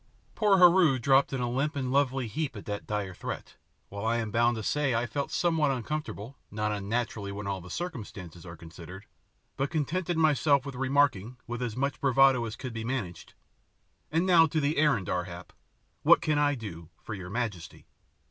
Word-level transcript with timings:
Poor 0.33 0.57
Heru 0.57 0.97
dropped 0.97 1.31
in 1.31 1.41
a 1.41 1.47
limp 1.47 1.75
and 1.75 1.91
lovely 1.91 2.25
heap 2.27 2.55
at 2.55 2.65
that 2.65 2.87
dire 2.87 3.13
threat, 3.13 3.55
while 3.89 4.03
I 4.03 4.17
am 4.17 4.31
bound 4.31 4.55
to 4.57 4.63
say 4.63 4.95
I 4.95 5.05
felt 5.05 5.29
somewhat 5.29 5.69
uncomfortable, 5.69 6.39
not 6.49 6.71
unnaturally 6.71 7.31
when 7.31 7.45
all 7.45 7.61
the 7.61 7.69
circumstances 7.69 8.43
are 8.43 8.57
considered, 8.57 9.05
but 9.57 9.69
contented 9.69 10.17
myself 10.17 10.65
with 10.65 10.73
remarking, 10.73 11.37
with 11.45 11.61
as 11.61 11.77
much 11.77 12.01
bravado 12.01 12.45
as 12.45 12.55
could 12.55 12.73
be 12.73 12.83
managed, 12.83 13.35
"And 14.11 14.25
now 14.25 14.47
to 14.47 14.59
the 14.59 14.77
errand, 14.77 15.07
Ar 15.07 15.25
hap. 15.25 15.53
What 16.01 16.19
can 16.19 16.39
I 16.39 16.55
do 16.55 16.89
for 16.97 17.13
your 17.13 17.29
majesty?" 17.29 17.85